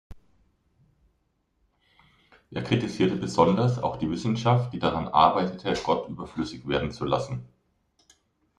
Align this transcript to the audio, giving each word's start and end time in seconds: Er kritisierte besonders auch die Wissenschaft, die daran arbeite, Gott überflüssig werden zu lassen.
Er 2.49 2.63
kritisierte 2.63 3.17
besonders 3.17 3.77
auch 3.77 3.97
die 3.97 4.09
Wissenschaft, 4.09 4.73
die 4.73 4.79
daran 4.79 5.07
arbeite, 5.07 5.71
Gott 5.83 6.09
überflüssig 6.09 6.67
werden 6.67 6.89
zu 6.91 7.05
lassen. 7.05 7.45